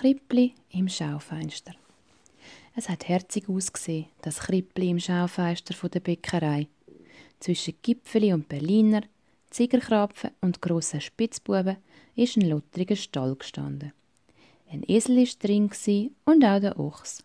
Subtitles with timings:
[0.00, 1.74] Krippli im Schaufenster.
[2.76, 6.68] Es hat herzig ausgesehen, das Krippli im Schaufenster der Bäckerei.
[7.40, 9.02] Zwischen Gipfeli und Berliner,
[9.50, 11.78] Zigerkrapfen und grossen Spitzbuben
[12.14, 13.92] ist ein lottriger Stall gestanden.
[14.70, 17.24] Ein Esel war drin und auch der Ochs.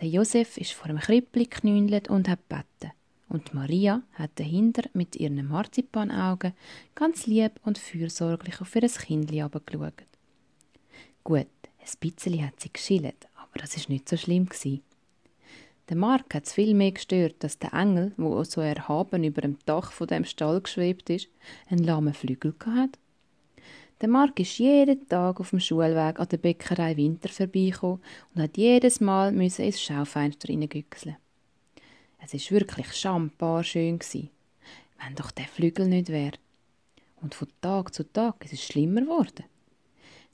[0.00, 2.94] Der Josef ist vor dem Krippli geknündelt und hat gebeten.
[3.28, 6.54] Und Maria hat dahinter mit ihren Marzipanaugen
[6.94, 10.09] ganz lieb und fürsorglich auf ihr Kindli herabgeschaut.
[11.30, 11.46] Gut,
[11.78, 14.82] ein bisschen hat sie geschillt, aber das ist nicht so schlimm gewesen.
[15.88, 19.56] Der Mark hat es viel mehr gestört, dass der Engel, wo so erhaben über dem
[19.64, 21.28] Dach von dem Stall geschwebt ist,
[21.68, 22.98] einen lahmen Flügel hat.
[24.00, 28.02] Der Mark ist jeden Tag auf dem Schulweg an der Bäckerei Winter vorbeigekommen
[28.34, 31.16] und hat jedes Mal müssen ins Schaufenster hineingüchseln.
[32.18, 34.30] Es ist wirklich schambar schön gsi,
[34.98, 36.38] wenn doch der Flügel nicht wäre.
[37.22, 39.44] Und von Tag zu Tag ist es schlimmer geworden.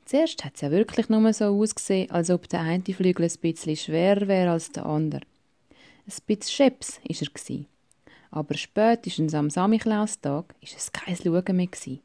[0.07, 3.77] Zuerst hat es ja wirklich nur so ausgesehen, als ob der eine Flügel ein bisschen
[3.77, 5.23] schwerer wäre als der andere.
[6.07, 7.27] Ein bisschen scheps war er.
[7.27, 7.67] Gewesen.
[8.31, 11.67] Aber spätestens am Samichlaustag war es kein Schauen mehr.
[11.67, 12.01] Gewesen.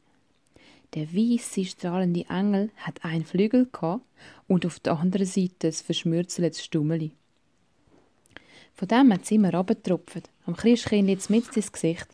[0.94, 3.68] Der weisse, strahlende Engel hat einen Flügel
[4.48, 7.12] und auf der anderen Seite ein verschmürzeltes Stummeli.
[8.74, 12.08] Von dem hat es immer runtergetropft, am Christkind jetzt mit ins Gesicht.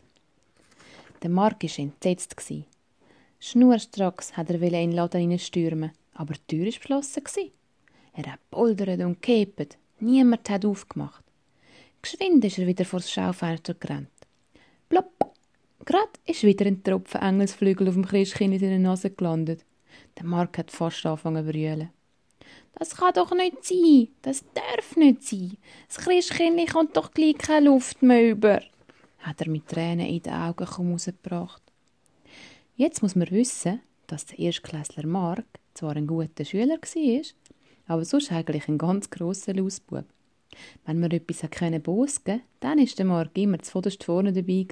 [1.23, 2.35] Der Mark war entsetzt.
[3.39, 7.51] Schnurstracks hat er in den Laden hineinstürmen, aber die Tür war geschlossen.
[8.13, 11.23] Er hat poldert und gehebt, niemand hat aufgemacht.
[12.01, 14.09] Geschwind ist er wieder vor das Schaufenster gerannt.
[14.89, 15.33] Plopp!
[15.85, 19.65] Grad ist wieder ein Tropfen Engelsflügel auf dem Christkind in seiner Nase gelandet.
[20.17, 21.89] Der Mark hat fast angefangen zu brüllen.
[22.73, 24.09] Das kann doch nicht sein.
[24.21, 25.57] Das darf nicht sein.
[25.87, 28.61] Das Christkind kommt doch gleich keine Luft mehr über,
[29.19, 31.68] hat er mit Tränen in den Augen rausgebracht.
[32.79, 37.21] Jetzt muss man wissen, dass der Erstklässler Mark zwar ein guter Schüler war,
[37.87, 40.05] aber sonst eigentlich ein ganz grosser Lausbub.
[40.85, 44.65] Wenn man etwas können bosgen dann ist der Mark immer zuvorderst vorne dabei.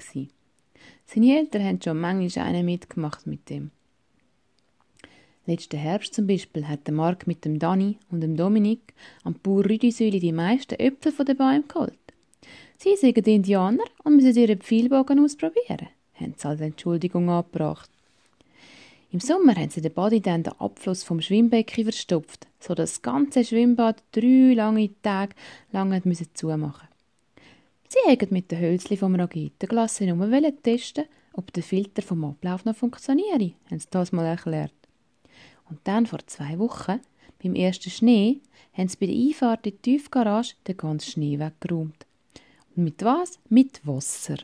[1.04, 3.72] Seine Eltern haben schon manchmal einen mitgemacht mit dem.
[5.44, 9.66] Letzten Herbst zum Beispiel hat der Mark mit dem Dani und dem Dominik am Bauer
[9.66, 11.92] Rüdisüli die meisten Äpfel von den Bäumen geholt.
[12.78, 17.90] Sie sind Indianer und müssen ihre Pfeilbogen ausprobieren, haben sie als Entschuldigung angebracht.
[19.10, 23.02] Im Sommer haben sie den Body dann den Abfluss vom Schwimmbecken verstopft, so dass das
[23.02, 25.34] ganze Schwimmbad drei lange Tage
[25.72, 26.88] lang müssen zumachen.
[27.88, 32.76] Sie haben mit den Hölzli vom Raketenglas nur testen, ob der Filter vom Ablauf noch
[32.76, 34.74] funktioniert, haben sie das mal erklärt.
[35.70, 37.00] Und dann vor zwei Wochen,
[37.42, 38.40] beim ersten Schnee,
[38.74, 42.06] haben sie bei der Einfahrt in die Tiefgarage den ganzen Schnee weggeräumt.
[42.76, 43.38] Und mit was?
[43.48, 44.36] Mit Wasser.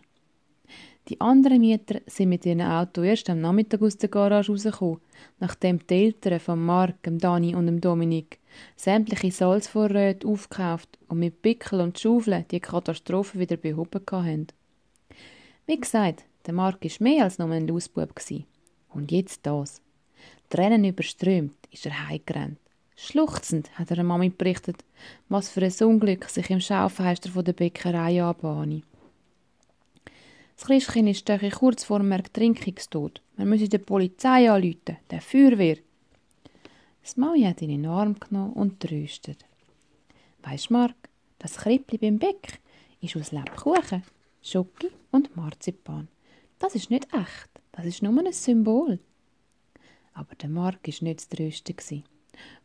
[1.09, 5.01] Die anderen Mieter sind mit ihrem Auto erst am Nachmittag aus der Garage rausgekommen,
[5.39, 8.39] nachdem die Eltern von Mark, dem Dani und dem Dominik
[8.75, 14.47] sämtliche Salzvorräte aufgekauft und mit Pickel und Schaufeln die Katastrophe wieder behoben haben.
[15.67, 18.15] Wie gesagt, der Mark war mehr als nur ein Lausbub.
[18.91, 19.83] Und jetzt das.
[20.49, 22.59] Tränen überströmt ist er heimgerannt.
[22.97, 24.85] Schluchzend hat er Mami berichtet,
[25.29, 28.83] was für ein Unglück sich im Schaufenster der Bäckerei anbahne.
[30.57, 33.21] Das Christkind ist kurz vor dem Ertrinkungstod.
[33.37, 35.79] Wir müssen die Polizei anrufen, der Feuerwehr.
[37.03, 39.45] Das Mami hat ihn in den Arm genommen und tröstet.
[40.43, 40.95] Weisst Mark,
[41.39, 42.61] das Krippli beim Bäck
[43.01, 44.03] ist aus Lebkuchen,
[44.43, 46.09] Schoki und Marzipan.
[46.59, 48.99] Das ist nicht echt, das ist nur ein Symbol.
[50.15, 52.05] Aber der Mark war nicht zu trösten.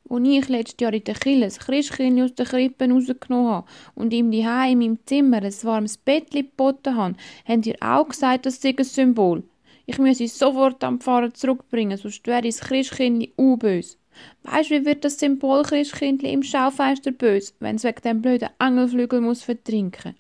[0.10, 4.12] Als ich letztes Jahr in der Kille das Christkind aus der Krippe rausgenommen habe und
[4.12, 7.16] ihm die in meinem Zimmer ein warmes Bettchen geboten habe,
[7.46, 9.44] habt ihr auch gesagt, das sei ein Symbol.
[9.86, 13.98] Ich muss es sofort am Pfarrer zurückbringen, sonst wäre das Christkind böse.
[14.44, 18.50] Weißt du, wie wird das Symbol Christkind im Schaufenster böse, wenn es wegen dem blöden
[18.60, 20.16] Engelflügel muss vertrinken?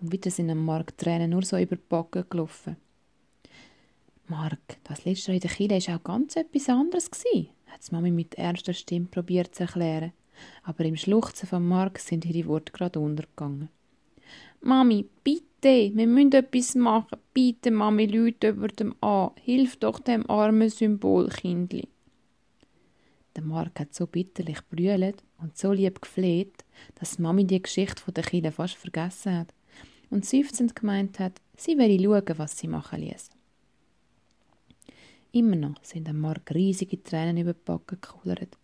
[0.00, 2.76] Und wieder sind am Mark Tränen nur so über die Backen gelaufen.
[4.28, 7.48] Mark, das letzte Jahr in der Kirche war auch ganz etwas anderes, hat
[7.80, 10.12] die Mami mit ernster Stimme probiert zu erklären.
[10.62, 13.68] Aber im Schluchzen von Mark sind ihre Worte gerade untergegangen.
[14.62, 17.18] Mami, bitte, wir müssen etwas machen.
[17.32, 19.30] Bitte, Mami, Leute über dem an.
[19.42, 21.88] Hilf doch dem armen Symbolkindli.
[23.36, 26.64] Der Mark hat so bitterlich brüllt und so lieb gefleht,
[26.96, 29.54] dass Mami die Geschichte von der Kille fast vergessen hat
[30.10, 33.30] und seufzend gemeint hat, sie werde schauen, was sie machen ließ.
[35.32, 38.56] Immer noch sind am Mark riesige Tränen über die Backen gekullert.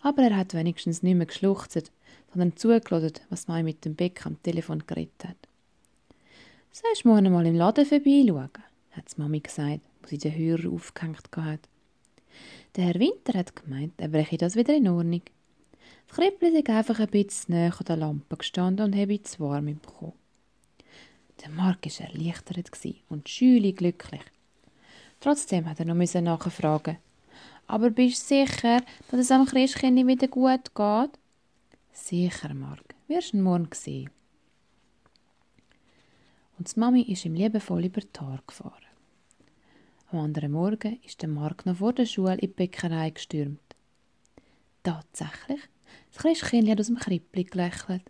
[0.00, 1.90] Aber er hat wenigstens nicht mehr geschluchzt,
[2.32, 5.36] sondern zugelassen, was Mai mit dem Beck am Telefon geredet hat.
[6.70, 8.50] Sollst morgen mal im Laden vorbeischauen,
[8.92, 11.68] hat Mami gesagt, wo sie den Hörer aufgehängt hat.
[12.76, 15.22] Der Herr Winter hat gemeint, er breche das wieder in Ordnung.
[16.08, 19.66] Das Krippli ist einfach ein bisschen näher an der Lampe gestanden und habe es warm
[19.66, 20.12] bekommen.
[21.42, 22.70] Der Mark war erleichtert
[23.08, 24.22] und schüli glücklich.
[25.24, 26.98] Trotzdem hat er noch nachfragen.
[27.66, 31.18] Aber bist du sicher, dass es am Christkind wieder gut geht?
[31.92, 32.94] Sicher, Mark.
[33.08, 34.10] Wirst du morgen sehen.
[36.58, 38.84] Und die Mami ist ihm liebevoll über die Tar gefahren.
[40.10, 43.62] Am anderen Morgen ist der Mark noch vor der Schule in die Bäckerei gestürmt.
[44.82, 45.62] Tatsächlich,
[46.12, 48.02] das Christkind hat aus dem Krippli gelächelt.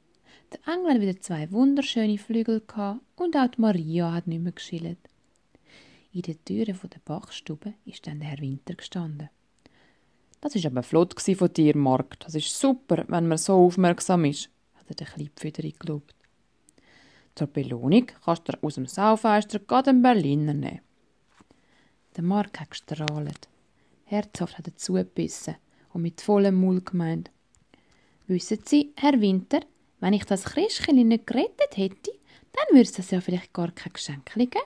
[0.52, 4.50] Der Engel hat wieder zwei wunderschöne Flügel gehabt und auch die Maria hat nicht mehr
[4.50, 4.99] geschillt.
[6.14, 9.31] In der Türe der Bachstube ist dann der Herr Winter gestanden.
[10.40, 12.20] Das ist aber flott von dir, Mark.
[12.20, 16.14] Das ist super, wenn man so aufmerksam ist, hat er der Kleipfüderin gelobt.
[17.34, 20.82] Zur Belohnung kannst du aus dem Saufenster gerade einen Berliner nehmen.
[22.14, 23.49] Der Mark hat gestrahlt.
[24.05, 25.56] Herzhaft hat er zugebissen
[25.94, 27.32] und mit vollem Mund gemeint.
[28.28, 29.62] Wissen Sie, Herr Winter,
[29.99, 32.12] wenn ich das Christchen nicht gerettet hätte,
[32.52, 34.61] dann würde es das ja vielleicht gar kein Geschenk geben.